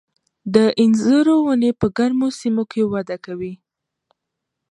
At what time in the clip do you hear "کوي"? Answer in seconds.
3.25-3.53